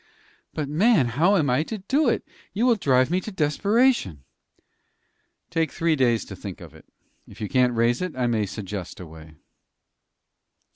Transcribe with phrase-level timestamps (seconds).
[0.55, 2.27] "But, man, how am I to do it?
[2.53, 4.23] You will drive me to desperation."
[5.51, 6.85] "Take three days to think of it.
[7.27, 9.35] If you can't raise it, I may suggest a way."